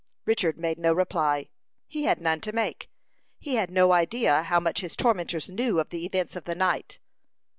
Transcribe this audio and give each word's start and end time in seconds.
Richard 0.25 0.57
made 0.57 0.79
no 0.79 0.91
reply; 0.93 1.49
he 1.85 2.05
had 2.05 2.19
none 2.19 2.41
to 2.41 2.51
make. 2.51 2.89
He 3.37 3.53
had 3.57 3.69
no 3.69 3.91
idea 3.93 4.41
how 4.41 4.59
much 4.59 4.79
his 4.81 4.95
tormentors 4.95 5.47
knew 5.47 5.79
of 5.79 5.89
the 5.89 6.07
events 6.07 6.35
of 6.35 6.45
the 6.45 6.55
night. 6.55 6.97